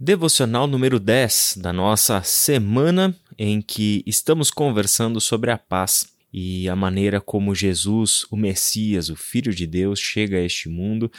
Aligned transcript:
Devocional 0.00 0.68
número 0.68 1.00
10 1.00 1.58
da 1.60 1.72
nossa 1.72 2.22
semana 2.22 3.12
em 3.36 3.60
que 3.60 4.04
estamos 4.06 4.48
conversando 4.48 5.20
sobre 5.20 5.50
a 5.50 5.58
paz 5.58 6.12
e 6.32 6.68
a 6.68 6.76
maneira 6.76 7.20
como 7.20 7.52
Jesus, 7.52 8.24
o 8.30 8.36
Messias, 8.36 9.08
o 9.08 9.16
Filho 9.16 9.52
de 9.52 9.66
Deus, 9.66 9.98
chega 9.98 10.36
a 10.36 10.40
este 10.40 10.68
mundo 10.68 11.10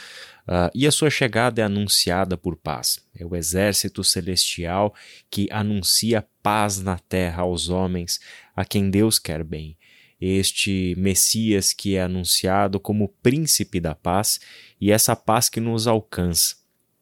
uh, 0.48 0.70
e 0.74 0.86
a 0.86 0.90
sua 0.90 1.10
chegada 1.10 1.60
é 1.60 1.64
anunciada 1.64 2.38
por 2.38 2.56
paz. 2.56 3.04
É 3.14 3.22
o 3.22 3.36
exército 3.36 4.02
celestial 4.02 4.94
que 5.30 5.46
anuncia 5.50 6.26
paz 6.42 6.80
na 6.80 6.98
terra 6.98 7.42
aos 7.42 7.68
homens 7.68 8.18
a 8.56 8.64
quem 8.64 8.88
Deus 8.88 9.18
quer 9.18 9.44
bem. 9.44 9.76
Este 10.18 10.94
Messias 10.96 11.74
que 11.74 11.96
é 11.96 12.02
anunciado 12.02 12.80
como 12.80 13.14
príncipe 13.22 13.78
da 13.78 13.94
paz 13.94 14.40
e 14.80 14.90
essa 14.90 15.14
paz 15.14 15.50
que 15.50 15.60
nos 15.60 15.86
alcança. 15.86 16.59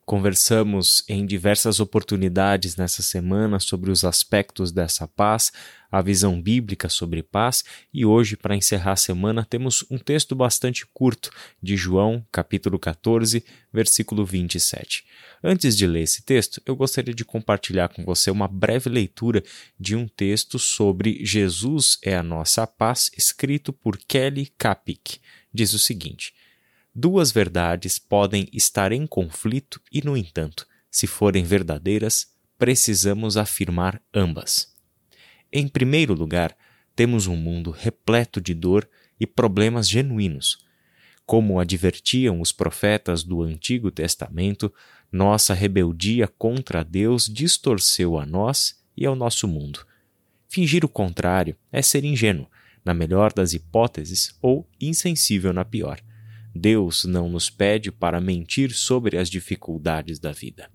Conversamos 0.09 1.03
em 1.07 1.23
diversas 1.23 1.79
oportunidades 1.79 2.75
nessa 2.75 3.03
semana 3.03 3.59
sobre 3.59 3.91
os 3.91 4.03
aspectos 4.03 4.71
dessa 4.71 5.07
paz, 5.07 5.51
a 5.91 6.01
visão 6.01 6.41
bíblica 6.41 6.89
sobre 6.89 7.21
paz, 7.21 7.63
e 7.93 8.03
hoje, 8.03 8.35
para 8.35 8.55
encerrar 8.55 8.93
a 8.93 8.95
semana, 8.95 9.45
temos 9.47 9.85
um 9.87 9.99
texto 9.99 10.35
bastante 10.35 10.83
curto 10.95 11.29
de 11.61 11.77
João, 11.77 12.25
capítulo 12.31 12.79
14, 12.79 13.45
versículo 13.71 14.25
27. 14.25 15.05
Antes 15.43 15.77
de 15.77 15.85
ler 15.85 16.01
esse 16.01 16.23
texto, 16.23 16.59
eu 16.65 16.75
gostaria 16.75 17.13
de 17.13 17.23
compartilhar 17.23 17.89
com 17.89 18.03
você 18.03 18.31
uma 18.31 18.47
breve 18.47 18.89
leitura 18.89 19.43
de 19.79 19.95
um 19.95 20.07
texto 20.07 20.57
sobre 20.57 21.23
Jesus 21.23 21.99
é 22.01 22.15
a 22.15 22.23
nossa 22.23 22.65
paz, 22.65 23.11
escrito 23.15 23.71
por 23.71 23.95
Kelly 23.95 24.51
Kapic. 24.57 25.19
Diz 25.53 25.73
o 25.73 25.77
seguinte: 25.77 26.33
Duas 27.01 27.31
verdades 27.31 27.97
podem 27.97 28.49
estar 28.51 28.91
em 28.91 29.07
conflito 29.07 29.79
e, 29.89 30.03
no 30.03 30.17
entanto, 30.17 30.67
se 30.91 31.07
forem 31.07 31.45
verdadeiras, 31.45 32.27
precisamos 32.57 33.37
afirmar 33.37 34.01
ambas. 34.13 34.75
Em 35.49 35.65
primeiro 35.65 36.13
lugar, 36.13 36.53
temos 36.97 37.25
um 37.25 37.37
mundo 37.37 37.71
repleto 37.71 38.41
de 38.41 38.53
dor 38.53 38.85
e 39.17 39.25
problemas 39.25 39.87
genuínos. 39.87 40.57
Como 41.25 41.57
advertiam 41.57 42.41
os 42.41 42.51
profetas 42.51 43.23
do 43.23 43.43
Antigo 43.43 43.89
Testamento, 43.91 44.69
nossa 45.09 45.53
rebeldia 45.53 46.27
contra 46.27 46.83
Deus 46.83 47.27
distorceu 47.27 48.19
a 48.19 48.25
nós 48.25 48.77
e 48.97 49.05
ao 49.05 49.15
nosso 49.15 49.47
mundo. 49.47 49.85
Fingir 50.49 50.83
o 50.83 50.89
contrário 50.89 51.55
é 51.71 51.81
ser 51.81 52.03
ingênuo, 52.03 52.49
na 52.83 52.93
melhor 52.93 53.31
das 53.31 53.53
hipóteses, 53.53 54.37
ou 54.41 54.67
insensível 54.81 55.53
na 55.53 55.63
pior. 55.63 56.03
Deus 56.53 57.05
não 57.05 57.29
nos 57.29 57.49
pede 57.49 57.91
para 57.91 58.19
mentir 58.19 58.71
sobre 58.73 59.17
as 59.17 59.29
dificuldades 59.29 60.19
da 60.19 60.31
vida. 60.31 60.69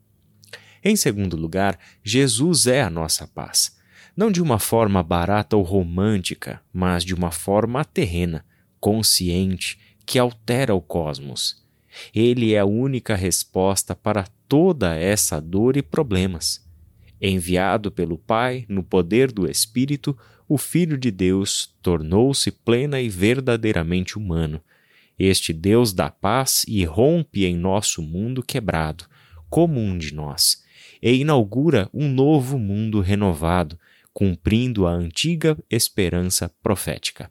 Em 0.83 0.97
segundo 0.97 1.37
lugar, 1.37 1.79
Jesus 2.03 2.67
é 2.67 2.83
a 2.83 2.91
nossa 2.91 3.27
paz. 3.27 3.77
Não 4.17 4.31
de 4.31 4.41
uma 4.43 4.59
forma 4.59 5.03
barata 5.03 5.57
ou 5.57 5.63
romântica, 5.63 6.61
mas 6.73 7.05
de 7.05 7.15
uma 7.15 7.31
forma 7.31 7.85
terrena, 7.85 8.45
consciente, 8.79 9.79
que 10.07 10.19
altera 10.19 10.75
o 10.75 10.81
cosmos. 10.81 11.65
Ele 12.15 12.55
é 12.55 12.59
a 12.59 12.67
única 12.67 13.17
resposta 13.17 13.95
para 13.95 14.27
toda 14.47 14.95
essa 14.95 15.41
dor 15.41 15.77
e 15.77 15.83
problemas. 15.83 16.65
Enviado 17.21 17.91
pelo 17.91 18.19
Pai 18.19 18.67
no 18.69 18.83
poder 18.83 19.33
do 19.33 19.51
Espírito, 19.51 20.17
o 20.47 20.59
Filho 20.59 20.99
de 20.99 21.11
Deus 21.11 21.75
tornou-se 21.81 22.51
plena 22.51 23.01
e 23.01 23.09
verdadeiramente 23.09 24.19
humano 24.19 24.61
este 25.19 25.53
Deus 25.53 25.93
da 25.93 26.11
paz 26.11 26.65
irrompe 26.67 27.45
em 27.45 27.57
nosso 27.57 28.03
mundo 28.03 28.43
quebrado, 28.43 29.05
como 29.49 29.81
um 29.81 29.97
de 29.97 30.15
nós, 30.15 30.63
e 31.03 31.15
inaugura 31.15 31.89
um 31.93 32.09
novo 32.09 32.59
mundo 32.59 33.01
renovado, 33.01 33.79
cumprindo 34.13 34.87
a 34.87 34.93
antiga 34.93 35.57
esperança 35.71 36.51
profética. 36.63 37.31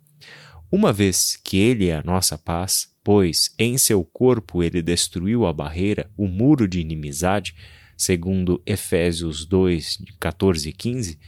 Uma 0.72 0.92
vez 0.92 1.40
que 1.44 1.58
Ele 1.58 1.88
é 1.88 1.96
a 1.96 2.04
nossa 2.04 2.38
paz, 2.38 2.94
pois 3.04 3.54
em 3.60 3.78
seu 3.78 4.04
corpo 4.04 4.64
ele 4.64 4.82
destruiu 4.82 5.46
a 5.46 5.52
barreira, 5.52 6.10
o 6.18 6.28
muro 6.28 6.68
de 6.68 6.80
inimizade, 6.80 7.54
segundo 7.98 8.62
Efésios 8.66 9.46
2, 9.46 10.04
14 10.20 10.70
e 10.70 10.74
15, 10.74 11.20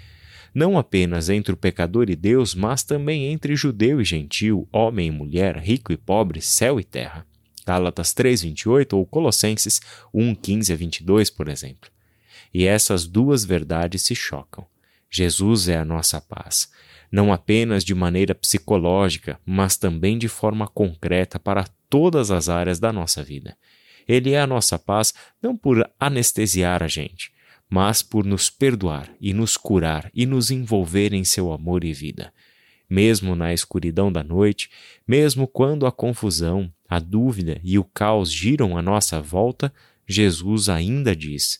não 0.56 0.78
apenas 0.78 1.30
entre 1.30 1.54
o 1.54 1.58
pecador 1.58 2.10
e 2.10 2.16
Deus, 2.16 2.56
mas 2.56 2.82
também 2.82 3.26
entre 3.26 3.58
judeu 3.58 4.00
e 4.00 4.06
gentil, 4.06 4.66
homem 4.72 5.10
e 5.10 5.12
mulher, 5.12 5.58
rico 5.58 5.92
e 5.92 5.98
pobre, 5.98 6.40
céu 6.40 6.80
e 6.80 6.84
terra. 6.86 7.28
Gálatas 7.66 8.14
3:28 8.14 8.94
ou 8.94 9.06
Colossenses 9.06 9.82
1:15 10.14 10.72
a 10.72 10.76
22, 10.78 11.30
por 11.30 11.50
exemplo. 11.50 11.90
E 12.54 12.66
essas 12.66 13.06
duas 13.06 13.44
verdades 13.44 14.04
se 14.04 14.16
chocam. 14.16 14.66
Jesus 15.12 15.68
é 15.68 15.78
a 15.78 15.84
nossa 15.84 16.22
paz, 16.22 16.72
não 17.12 17.34
apenas 17.34 17.84
de 17.84 17.94
maneira 17.94 18.34
psicológica, 18.34 19.38
mas 19.46 19.76
também 19.76 20.18
de 20.18 20.30
forma 20.30 20.68
concreta 20.68 21.38
para 21.38 21.66
todas 21.90 22.32
as 22.32 22.48
áreas 22.48 22.80
da 22.80 22.94
nossa 22.94 23.22
vida. 23.22 23.58
Ele 24.08 24.32
é 24.32 24.40
a 24.40 24.48
nossa 24.48 24.80
paz 24.80 25.14
não 25.42 25.58
por 25.58 25.90
anestesiar 26.00 26.82
a 26.82 26.88
gente, 26.88 27.35
mas 27.70 28.02
por 28.02 28.26
nos 28.26 28.50
perdoar 28.50 29.12
e 29.20 29.34
nos 29.34 29.58
curar 29.58 30.10
e 30.14 30.26
nos 30.26 30.52
envolver 30.52 31.14
em 31.14 31.24
seu 31.24 31.52
amor 31.52 31.84
e 31.84 31.94
vida. 31.94 32.34
Mesmo 32.90 33.36
na 33.36 33.54
escuridão 33.54 34.12
da 34.12 34.24
noite, 34.24 34.70
mesmo 35.08 35.48
quando 35.48 35.86
a 35.88 35.92
confusão, 35.92 36.72
a 36.88 37.00
dúvida 37.00 37.60
e 37.64 37.80
o 37.80 37.84
caos 37.84 38.32
giram 38.32 38.78
à 38.78 38.82
nossa 38.82 39.20
volta, 39.20 39.74
Jesus 40.08 40.70
ainda 40.70 41.16
diz: 41.16 41.60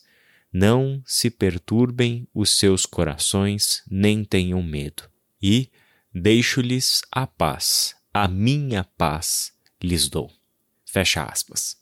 Não 0.52 1.02
se 1.04 1.30
perturbem 1.30 2.28
os 2.32 2.56
seus 2.56 2.86
corações, 2.86 3.82
nem 3.90 4.24
tenham 4.24 4.62
medo. 4.62 5.02
E 5.42 5.68
deixo-lhes 6.14 7.02
a 7.10 7.26
paz, 7.26 7.96
a 8.14 8.28
minha 8.28 8.84
paz 8.84 9.52
lhes 9.82 10.08
dou. 10.08 10.30
Fecha 10.84 11.24
aspas. 11.24 11.76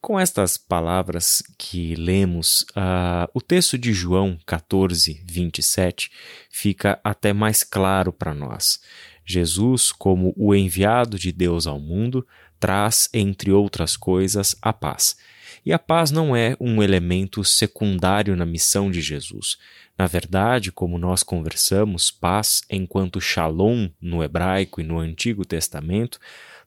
Com 0.00 0.18
estas 0.18 0.56
palavras 0.56 1.42
que 1.56 1.94
lemos, 1.94 2.62
uh, 2.70 3.28
o 3.32 3.40
texto 3.40 3.76
de 3.76 3.92
João 3.92 4.38
14, 4.46 5.22
27 5.24 6.10
fica 6.50 7.00
até 7.02 7.32
mais 7.32 7.62
claro 7.62 8.12
para 8.12 8.34
nós. 8.34 8.80
Jesus, 9.24 9.92
como 9.92 10.32
o 10.36 10.54
enviado 10.54 11.18
de 11.18 11.30
Deus 11.32 11.66
ao 11.66 11.78
mundo, 11.78 12.26
traz, 12.58 13.08
entre 13.12 13.52
outras 13.52 13.96
coisas, 13.96 14.56
a 14.62 14.72
paz. 14.72 15.16
E 15.64 15.72
a 15.72 15.78
paz 15.78 16.10
não 16.10 16.34
é 16.34 16.56
um 16.58 16.82
elemento 16.82 17.44
secundário 17.44 18.34
na 18.36 18.46
missão 18.46 18.90
de 18.90 19.00
Jesus. 19.00 19.58
Na 19.98 20.06
verdade, 20.06 20.72
como 20.72 20.98
nós 20.98 21.22
conversamos, 21.22 22.10
paz, 22.10 22.62
enquanto 22.70 23.20
shalom 23.20 23.90
no 24.00 24.22
hebraico 24.22 24.80
e 24.80 24.84
no 24.84 24.98
Antigo 24.98 25.44
Testamento, 25.44 26.18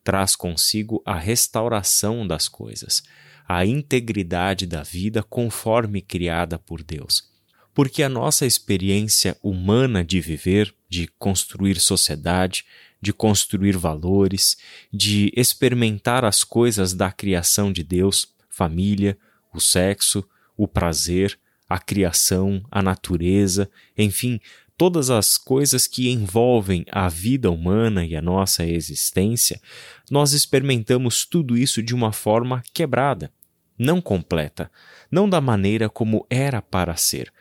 traz 0.03 0.35
consigo 0.35 1.01
a 1.05 1.15
restauração 1.17 2.25
das 2.25 2.47
coisas, 2.47 3.03
a 3.47 3.65
integridade 3.65 4.65
da 4.65 4.83
vida 4.83 5.21
conforme 5.23 6.01
criada 6.01 6.57
por 6.57 6.83
Deus. 6.83 7.29
Porque 7.73 8.03
a 8.03 8.09
nossa 8.09 8.45
experiência 8.45 9.37
humana 9.41 10.03
de 10.03 10.19
viver, 10.19 10.73
de 10.89 11.07
construir 11.17 11.79
sociedade, 11.79 12.65
de 13.01 13.11
construir 13.11 13.77
valores, 13.77 14.57
de 14.93 15.31
experimentar 15.35 16.23
as 16.23 16.43
coisas 16.43 16.93
da 16.93 17.11
criação 17.11 17.71
de 17.71 17.83
Deus, 17.83 18.27
família, 18.49 19.17
o 19.53 19.59
sexo, 19.59 20.23
o 20.55 20.67
prazer, 20.67 21.39
a 21.67 21.79
criação, 21.79 22.63
a 22.69 22.81
natureza, 22.81 23.69
enfim, 23.97 24.39
todas 24.81 25.11
as 25.11 25.37
coisas 25.37 25.85
que 25.85 26.09
envolvem 26.09 26.83
a 26.91 27.07
vida 27.07 27.51
humana 27.51 28.03
e 28.03 28.15
a 28.15 28.21
nossa 28.21 28.65
existência, 28.65 29.61
nós 30.09 30.33
experimentamos 30.33 31.23
tudo 31.23 31.55
isso 31.55 31.83
de 31.83 31.93
uma 31.93 32.11
forma 32.11 32.63
quebrada, 32.73 33.31
não 33.77 34.01
completa, 34.01 34.71
não 35.11 35.29
da 35.29 35.39
maneira 35.39 35.87
como 35.87 36.25
era 36.31 36.63
para 36.63 36.95
ser. 36.95 37.31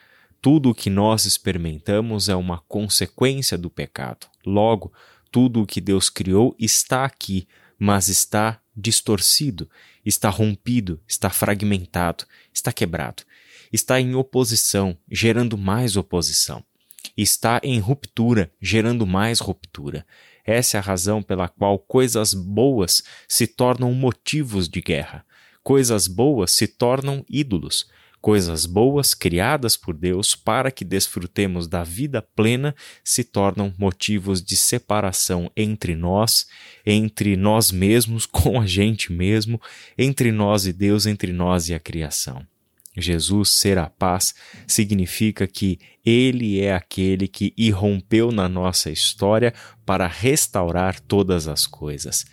Tudo 0.42 0.68
o 0.68 0.74
que 0.74 0.90
nós 0.90 1.24
experimentamos 1.24 2.28
é 2.28 2.36
uma 2.36 2.58
consequência 2.68 3.56
do 3.56 3.70
pecado. 3.70 4.26
Logo, 4.44 4.92
tudo 5.30 5.62
o 5.62 5.66
que 5.66 5.80
Deus 5.80 6.10
criou 6.10 6.54
está 6.58 7.06
aqui, 7.06 7.48
mas 7.78 8.08
está 8.08 8.60
distorcido, 8.76 9.66
está 10.04 10.28
rompido, 10.28 11.00
está 11.08 11.30
fragmentado, 11.30 12.26
está 12.52 12.70
quebrado, 12.70 13.22
está 13.72 13.98
em 13.98 14.14
oposição, 14.14 14.94
gerando 15.10 15.56
mais 15.56 15.96
oposição 15.96 16.62
está 17.16 17.60
em 17.62 17.78
ruptura, 17.78 18.52
gerando 18.60 19.06
mais 19.06 19.40
ruptura. 19.40 20.06
Essa 20.44 20.78
é 20.78 20.80
a 20.80 20.82
razão 20.82 21.22
pela 21.22 21.48
qual 21.48 21.78
coisas 21.78 22.34
boas 22.34 23.02
se 23.28 23.46
tornam 23.46 23.92
motivos 23.92 24.68
de 24.68 24.80
guerra. 24.80 25.24
Coisas 25.62 26.06
boas 26.06 26.52
se 26.52 26.66
tornam 26.66 27.24
ídolos. 27.28 27.86
Coisas 28.20 28.66
boas 28.66 29.14
criadas 29.14 29.78
por 29.78 29.94
Deus 29.94 30.34
para 30.34 30.70
que 30.70 30.84
desfrutemos 30.84 31.66
da 31.66 31.82
vida 31.82 32.20
plena 32.20 32.74
se 33.02 33.24
tornam 33.24 33.72
motivos 33.78 34.42
de 34.42 34.56
separação 34.56 35.50
entre 35.56 35.94
nós, 35.94 36.46
entre 36.84 37.34
nós 37.34 37.72
mesmos, 37.72 38.26
com 38.26 38.60
a 38.60 38.66
gente 38.66 39.10
mesmo, 39.10 39.60
entre 39.96 40.30
nós 40.30 40.66
e 40.66 40.72
Deus, 40.72 41.06
entre 41.06 41.32
nós 41.32 41.70
e 41.70 41.74
a 41.74 41.80
criação. 41.80 42.46
Jesus 42.96 43.50
ser 43.50 43.78
a 43.78 43.88
paz 43.88 44.34
significa 44.66 45.46
que 45.46 45.78
Ele 46.04 46.60
é 46.60 46.74
aquele 46.74 47.28
que 47.28 47.54
irrompeu 47.56 48.32
na 48.32 48.48
nossa 48.48 48.90
história 48.90 49.54
para 49.86 50.06
restaurar 50.06 50.98
todas 50.98 51.46
as 51.46 51.66
coisas, 51.66 52.26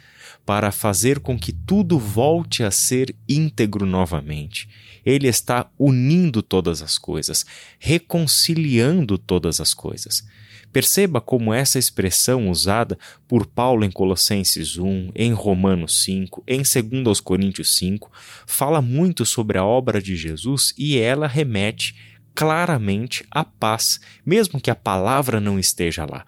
para 0.46 0.72
fazer 0.72 1.20
com 1.20 1.38
que 1.38 1.52
tudo 1.52 2.00
volte 2.00 2.64
a 2.64 2.72
ser 2.72 3.16
íntegro 3.30 3.86
novamente. 3.86 4.68
Ele 5.06 5.28
está 5.28 5.70
unindo 5.78 6.42
todas 6.42 6.82
as 6.82 6.98
coisas, 6.98 7.46
reconciliando 7.80 9.18
todas 9.18 9.62
as 9.62 9.74
coisas. 9.74 10.26
Perceba 10.72 11.20
como 11.22 11.54
essa 11.54 11.80
expressão 11.80 12.50
usada 12.50 12.98
por 13.28 13.46
Paulo 13.46 13.84
em 13.84 13.92
Colossenses 13.92 14.78
1, 14.78 15.12
em 15.16 15.34
Romanos 15.34 16.04
5, 16.04 16.44
em 16.48 16.62
2 17.04 17.20
Coríntios 17.20 17.78
5, 17.78 18.12
fala 18.46 18.82
muito 18.82 19.26
sobre 19.26 19.58
a 19.58 19.66
obra 19.66 20.02
de 20.02 20.16
Jesus 20.16 20.74
e 20.78 20.98
ela 20.98 21.28
remete 21.28 21.96
claramente 22.36 23.26
à 23.32 23.44
paz, 23.44 24.00
mesmo 24.26 24.62
que 24.62 24.70
a 24.70 24.76
palavra 24.76 25.40
não 25.40 25.58
esteja 25.58 26.06
lá. 26.06 26.26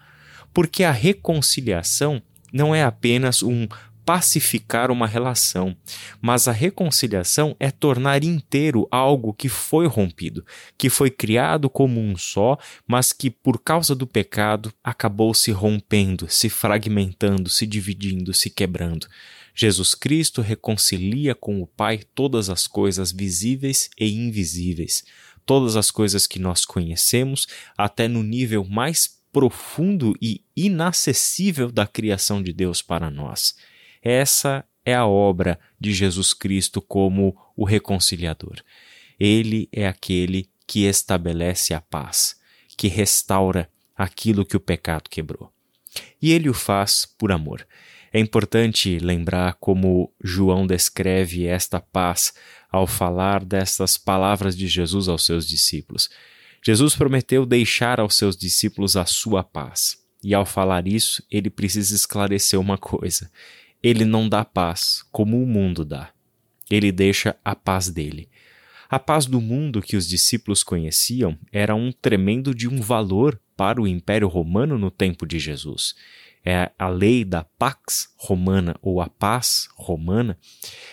Porque 0.51 0.83
a 0.83 0.91
reconciliação 0.91 2.21
não 2.51 2.74
é 2.74 2.83
apenas 2.83 3.44
um 3.44 3.68
pacificar 4.09 4.89
uma 4.89 5.06
relação, 5.06 5.77
mas 6.19 6.47
a 6.47 6.51
reconciliação 6.51 7.56
é 7.59 7.69
tornar 7.69 8.23
inteiro 8.23 8.88
algo 8.89 9.35
que 9.35 9.47
foi 9.47 9.85
rompido, 9.85 10.44
que 10.75 10.89
foi 10.89 11.11
criado 11.11 11.69
como 11.69 12.01
um 12.01 12.17
só, 12.17 12.57
mas 12.88 13.13
que 13.13 13.29
por 13.29 13.61
causa 13.61 13.94
do 13.94 14.07
pecado 14.07 14.73
acabou 14.83 15.31
se 15.35 15.51
rompendo, 15.51 16.27
se 16.27 16.50
fragmentando, 16.50 17.51
se 17.51 17.67
dividindo, 17.67 18.33
se 18.33 18.50
quebrando. 18.50 19.06
Jesus 19.53 19.94
Cristo 19.94 20.41
reconcilia 20.41 21.35
com 21.35 21.62
o 21.62 21.67
Pai 21.67 22.00
todas 22.15 22.50
as 22.50 22.65
coisas 22.65 23.12
visíveis 23.12 23.91
e 23.95 24.12
invisíveis, 24.12 25.03
todas 25.45 25.75
as 25.75 25.91
coisas 25.91 26.25
que 26.25 26.39
nós 26.39 26.65
conhecemos, 26.65 27.45
até 27.77 28.07
no 28.07 28.23
nível 28.23 28.65
mais 28.65 29.19
profundo 29.31 30.17
e 30.19 30.44
inacessível 30.57 31.71
da 31.71 31.85
criação 31.85 32.41
de 32.41 32.51
Deus 32.51 32.81
para 32.81 33.12
nós. 33.12 33.53
Essa 34.01 34.66
é 34.86 34.96
a 34.96 35.06
obra 35.06 35.60
de 35.80 35.94
Jesus 35.94 36.34
Cristo 36.34 36.81
como 36.81 37.38
o 37.56 37.66
reconciliador. 37.66 38.62
Ele 39.19 39.68
é 39.72 39.88
aquele 39.88 40.50
que 40.66 40.86
estabelece 40.86 41.74
a 41.74 41.81
paz, 41.81 42.40
que 42.78 42.88
restaura 42.88 43.69
aquilo 43.96 44.46
que 44.46 44.56
o 44.56 44.60
pecado 44.60 45.10
quebrou. 45.10 45.51
E 46.22 46.31
ele 46.31 46.50
o 46.50 46.54
faz 46.54 47.06
por 47.18 47.31
amor. 47.31 47.68
É 48.13 48.19
importante 48.19 48.98
lembrar 48.98 49.56
como 49.56 50.12
João 50.24 50.66
descreve 50.66 51.46
esta 51.46 51.80
paz 51.80 52.34
ao 52.72 52.88
falar 52.88 53.44
destas 53.44 53.98
palavras 53.98 54.56
de 54.56 54.68
Jesus 54.68 55.07
aos 55.07 55.25
seus 55.25 55.48
discípulos. 55.48 56.10
Jesus 56.63 56.96
prometeu 56.96 57.46
deixar 57.46 58.00
aos 58.00 58.16
seus 58.16 58.36
discípulos 58.36 58.96
a 58.96 59.06
sua 59.06 59.44
paz. 59.44 59.98
E 60.24 60.34
ao 60.34 60.46
falar 60.46 60.88
isso, 60.88 61.24
ele 61.31 61.50
precisa 61.50 61.96
esclarecer 61.96 62.60
uma 62.60 62.78
coisa 62.78 63.30
ele 63.81 64.05
não 64.05 64.27
dá 64.27 64.43
paz 64.43 65.03
como 65.11 65.41
o 65.41 65.47
mundo 65.47 65.85
dá. 65.85 66.11
Ele 66.69 66.91
deixa 66.91 67.35
a 67.43 67.55
paz 67.55 67.89
dele. 67.89 68.29
A 68.89 68.99
paz 68.99 69.25
do 69.25 69.39
mundo 69.39 69.81
que 69.81 69.95
os 69.95 70.07
discípulos 70.07 70.63
conheciam 70.63 71.37
era 71.51 71.75
um 71.75 71.91
tremendo 71.91 72.53
de 72.53 72.67
um 72.67 72.81
valor 72.81 73.39
para 73.55 73.81
o 73.81 73.87
Império 73.87 74.27
Romano 74.27 74.77
no 74.77 74.89
tempo 74.89 75.25
de 75.25 75.39
Jesus. 75.39 75.95
É 76.43 76.71
a 76.79 76.87
lei 76.87 77.23
da 77.23 77.43
Pax 77.43 78.13
Romana 78.17 78.75
ou 78.81 79.01
a 79.01 79.07
paz 79.07 79.67
romana 79.75 80.37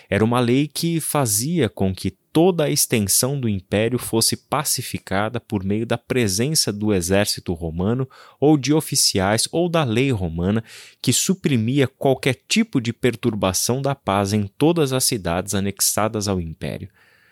era 0.09 0.23
uma 0.23 0.39
lei 0.39 0.67
que 0.67 0.99
fazia 0.99 1.69
com 1.69 1.95
que 1.95 2.11
toda 2.37 2.65
a 2.65 2.69
extensão 2.69 3.39
do 3.39 3.49
império 3.49 3.97
fosse 3.97 4.37
pacificada 4.37 5.39
por 5.39 5.63
meio 5.63 5.87
da 5.87 5.97
presença 5.97 6.71
do 6.71 6.93
exército 6.93 7.51
romano 7.51 8.07
ou 8.39 8.59
de 8.59 8.75
oficiais 8.75 9.49
ou 9.51 9.67
da 9.67 9.83
lei 9.83 10.11
romana 10.11 10.63
que 11.01 11.11
suprimia 11.11 11.87
qualquer 11.87 12.35
tipo 12.47 12.79
de 12.79 12.93
perturbação 12.93 13.81
da 13.81 13.95
paz 13.95 14.33
em 14.33 14.45
todas 14.45 14.93
as 14.93 15.03
cidades 15.03 15.55
anexadas 15.55 16.27
ao 16.27 16.39
império. 16.39 16.89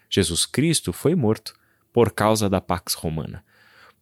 Jesus 0.10 0.44
Cristo 0.44 0.92
foi 0.92 1.14
morto 1.14 1.54
por 1.94 2.12
causa 2.12 2.50
da 2.50 2.60
Pax 2.60 2.96
Romana 2.96 3.44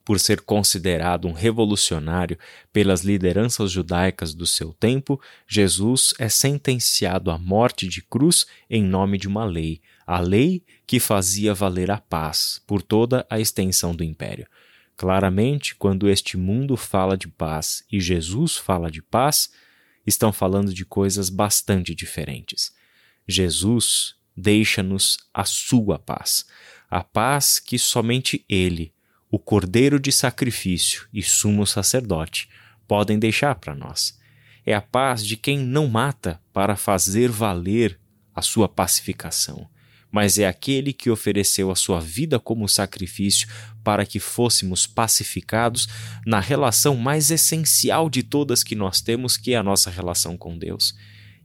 por 0.06 0.20
ser 0.20 0.42
considerado 0.42 1.28
um 1.28 1.32
revolucionário 1.32 2.38
pelas 2.72 3.04
lideranças 3.04 3.72
judaicas 3.72 4.34
do 4.34 4.46
seu 4.46 4.74
tempo, 4.74 5.20
Jesus 5.48 6.14
é 6.20 6.28
sentenciado 6.28 7.32
à 7.32 7.38
morte 7.38 7.88
de 7.88 8.02
cruz 8.02 8.46
em 8.70 8.84
nome 8.84 9.18
de 9.18 9.28
uma 9.28 9.46
lei, 9.46 9.82
a 10.06 10.20
lei 10.20 10.64
que 10.86 11.00
fazia 11.00 11.54
valer 11.54 11.92
a 11.92 11.98
paz 11.98 12.62
por 12.68 12.82
toda 12.82 13.26
a 13.30 13.40
extensão 13.40 13.96
do 13.96 14.04
império. 14.04 14.48
Claramente, 14.96 15.76
quando 15.76 16.10
este 16.10 16.38
mundo 16.38 16.78
fala 16.78 17.18
de 17.18 17.28
paz 17.28 17.84
e 17.92 18.00
Jesus 18.00 18.56
fala 18.56 18.92
de 18.92 19.02
paz, 19.02 19.52
estão 20.06 20.32
falando 20.32 20.74
de 20.74 20.86
coisas 20.86 21.30
bastante 21.30 21.96
diferentes. 21.96 22.74
Jesus 23.28 24.16
deixa-nos 24.36 25.18
a 25.34 25.46
sua 25.46 25.98
paz, 25.98 26.46
a 26.90 27.04
paz 27.04 27.60
que 27.60 27.80
somente 27.80 28.46
Ele, 28.50 28.94
o 29.32 29.40
cordeiro 29.40 30.00
de 30.00 30.12
sacrifício 30.12 31.08
e 31.14 31.24
sumo 31.24 31.66
sacerdote 31.66 32.50
podem 32.88 33.18
deixar 33.18 33.56
para 33.56 33.74
nós. 33.74 34.20
É 34.66 34.74
a 34.74 34.82
paz 34.82 35.26
de 35.26 35.36
quem 35.36 35.58
não 35.58 35.88
mata 35.88 36.40
para 36.54 36.76
fazer 36.76 37.30
valer 37.30 38.00
a 38.34 38.42
sua 38.42 38.68
pacificação, 38.68 39.70
mas 40.14 40.38
é 40.38 40.48
aquele 40.48 40.94
que 40.94 41.10
ofereceu 41.10 41.72
a 41.72 41.76
sua 41.76 42.00
vida 42.00 42.40
como 42.40 42.70
sacrifício 42.70 43.48
para 43.84 44.06
que 44.06 44.20
fôssemos 44.20 44.88
pacificados 44.88 45.88
na 46.26 46.40
relação 46.40 46.96
mais 46.96 47.32
essencial 47.32 48.10
de 48.10 48.24
todas 48.24 48.64
que 48.64 48.76
nós 48.76 49.02
temos, 49.02 49.36
que 49.36 49.54
é 49.54 49.58
a 49.58 49.64
nossa 49.64 49.90
relação 49.90 50.38
com 50.38 50.58
Deus. 50.58 50.96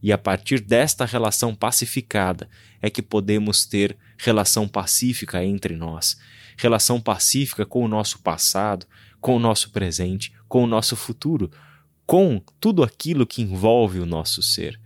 E 0.01 0.13
a 0.13 0.17
partir 0.17 0.61
desta 0.61 1.03
relação 1.03 1.53
pacificada 1.53 2.47
é 2.81 2.89
que 2.89 3.01
podemos 3.01 3.65
ter 3.65 3.97
relação 4.17 4.67
pacífica 4.67 5.43
entre 5.43 5.75
nós 5.75 6.17
relação 6.59 6.99
pacífica 6.99 7.65
com 7.65 7.83
o 7.83 7.87
nosso 7.87 8.19
passado, 8.19 8.85
com 9.21 9.35
o 9.35 9.39
nosso 9.39 9.71
presente, 9.71 10.33
com 10.47 10.63
o 10.63 10.67
nosso 10.67 10.95
futuro, 10.95 11.49
com 12.05 12.41
tudo 12.59 12.83
aquilo 12.83 13.25
que 13.25 13.41
envolve 13.41 13.99
o 13.99 14.05
nosso 14.05 14.41
ser. 14.41 14.79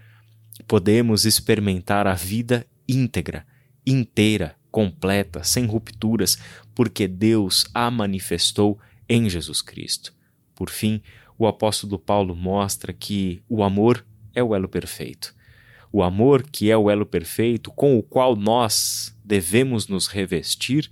Podemos 0.67 1.25
experimentar 1.25 2.05
a 2.05 2.13
vida 2.13 2.65
íntegra, 2.87 3.45
inteira, 3.85 4.55
completa, 4.71 5.43
sem 5.43 5.65
rupturas, 5.65 6.37
porque 6.73 7.07
Deus 7.07 7.65
a 7.73 7.89
manifestou 7.91 8.79
em 9.07 9.29
Jesus 9.29 9.61
Cristo. 9.61 10.13
Por 10.55 10.69
fim, 10.69 11.01
o 11.37 11.47
apóstolo 11.47 11.99
Paulo 11.99 12.35
mostra 12.35 12.93
que 12.93 13.43
o 13.47 13.63
amor 13.63 14.05
é 14.33 14.41
o 14.43 14.55
elo 14.55 14.67
perfeito. 14.67 15.35
O 15.91 16.01
amor, 16.01 16.43
que 16.43 16.71
é 16.71 16.77
o 16.77 16.89
elo 16.89 17.05
perfeito 17.05 17.71
com 17.71 17.97
o 17.97 18.03
qual 18.03 18.35
nós 18.35 19.15
devemos 19.23 19.87
nos 19.87 20.07
revestir, 20.07 20.89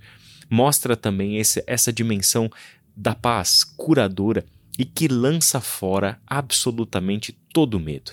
mostra 0.48 0.96
também 0.96 1.38
esse, 1.38 1.62
essa 1.66 1.92
dimensão 1.92 2.48
da 2.96 3.14
paz 3.14 3.64
curadora 3.64 4.44
e 4.78 4.84
que 4.84 5.08
lança 5.08 5.60
fora 5.60 6.20
absolutamente 6.26 7.32
todo 7.52 7.80
medo. 7.80 8.12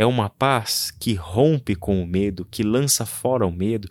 É 0.00 0.06
uma 0.06 0.30
paz 0.30 0.90
que 0.98 1.12
rompe 1.12 1.76
com 1.76 2.02
o 2.02 2.06
medo, 2.06 2.46
que 2.50 2.62
lança 2.62 3.04
fora 3.04 3.46
o 3.46 3.52
medo, 3.52 3.86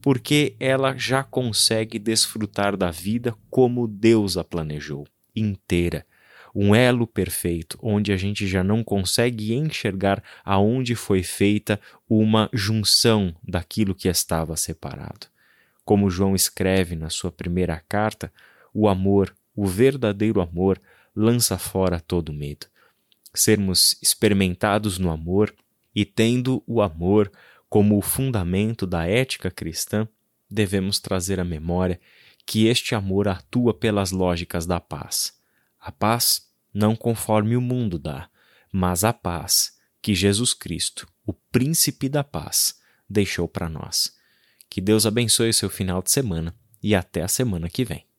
porque 0.00 0.56
ela 0.58 0.96
já 0.96 1.22
consegue 1.22 1.98
desfrutar 1.98 2.78
da 2.78 2.90
vida 2.90 3.36
como 3.50 3.86
Deus 3.86 4.38
a 4.38 4.42
planejou, 4.42 5.06
inteira. 5.36 6.06
Um 6.54 6.74
elo 6.74 7.06
perfeito, 7.06 7.78
onde 7.82 8.10
a 8.10 8.16
gente 8.16 8.46
já 8.46 8.64
não 8.64 8.82
consegue 8.82 9.52
enxergar 9.52 10.24
aonde 10.42 10.94
foi 10.94 11.22
feita 11.22 11.78
uma 12.08 12.48
junção 12.54 13.36
daquilo 13.46 13.94
que 13.94 14.08
estava 14.08 14.56
separado. 14.56 15.26
Como 15.84 16.08
João 16.08 16.34
escreve 16.34 16.96
na 16.96 17.10
sua 17.10 17.30
primeira 17.30 17.78
carta, 17.86 18.32
o 18.72 18.88
amor, 18.88 19.36
o 19.54 19.66
verdadeiro 19.66 20.40
amor, 20.40 20.80
lança 21.14 21.58
fora 21.58 22.00
todo 22.00 22.32
medo. 22.32 22.66
Sermos 23.32 23.96
experimentados 24.02 24.98
no 24.98 25.10
amor 25.10 25.54
e 25.94 26.04
tendo 26.04 26.62
o 26.66 26.80
amor 26.80 27.30
como 27.68 27.96
o 27.96 28.02
fundamento 28.02 28.86
da 28.86 29.06
ética 29.06 29.50
cristã, 29.50 30.08
devemos 30.50 30.98
trazer 30.98 31.38
à 31.38 31.44
memória 31.44 32.00
que 32.44 32.66
este 32.66 32.94
amor 32.94 33.28
atua 33.28 33.72
pelas 33.72 34.10
lógicas 34.10 34.66
da 34.66 34.80
paz. 34.80 35.38
A 35.78 35.92
paz 35.92 36.48
não 36.74 36.96
conforme 36.96 37.56
o 37.56 37.60
mundo 37.60 37.98
dá, 37.98 38.28
mas 38.72 39.04
a 39.04 39.12
paz 39.12 39.78
que 40.02 40.14
Jesus 40.14 40.54
Cristo, 40.54 41.06
o 41.24 41.32
príncipe 41.32 42.08
da 42.08 42.24
paz, 42.24 42.80
deixou 43.08 43.46
para 43.46 43.68
nós. 43.68 44.16
Que 44.68 44.80
Deus 44.80 45.06
abençoe 45.06 45.50
o 45.50 45.54
seu 45.54 45.70
final 45.70 46.02
de 46.02 46.10
semana 46.10 46.54
e 46.82 46.94
até 46.94 47.22
a 47.22 47.28
semana 47.28 47.68
que 47.68 47.84
vem. 47.84 48.09